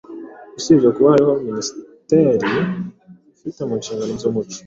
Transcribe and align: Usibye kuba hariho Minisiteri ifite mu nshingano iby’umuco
Usibye 0.57 0.89
kuba 0.95 1.13
hariho 1.13 1.33
Minisiteri 1.47 2.51
ifite 3.35 3.59
mu 3.67 3.73
nshingano 3.79 4.11
iby’umuco 4.15 4.57